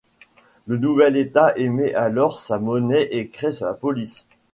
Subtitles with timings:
[0.65, 4.25] Le nouvel État émet alors sa monnaie et crée sa police.